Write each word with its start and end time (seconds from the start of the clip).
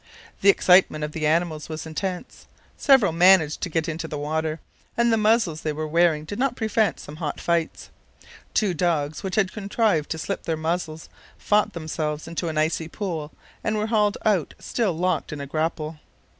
The 0.41 0.49
excitement 0.49 1.03
of 1.03 1.11
the 1.11 1.27
animals 1.27 1.69
was 1.69 1.85
intense. 1.85 2.47
Several 2.75 3.11
managed 3.11 3.61
to 3.61 3.69
get 3.69 3.87
into 3.87 4.07
the 4.07 4.17
water, 4.17 4.59
and 4.97 5.13
the 5.13 5.15
muzzles 5.15 5.61
they 5.61 5.73
were 5.73 5.87
wearing 5.87 6.25
did 6.25 6.39
not 6.39 6.55
prevent 6.55 6.99
some 6.99 7.17
hot 7.17 7.39
fights. 7.39 7.91
Two 8.55 8.73
dogs 8.73 9.21
which 9.21 9.35
had 9.35 9.51
contrived 9.51 10.09
to 10.09 10.17
slip 10.17 10.41
their 10.41 10.57
muzzles 10.57 11.07
fought 11.37 11.73
themselves 11.73 12.27
into 12.27 12.47
an 12.47 12.57
icy 12.57 12.87
pool 12.87 13.31
and 13.63 13.77
were 13.77 13.85
hauled 13.93 14.17
out 14.25 14.55
still 14.57 14.93
locked 14.93 15.31
in 15.31 15.39
a 15.39 15.45
grapple. 15.45 15.99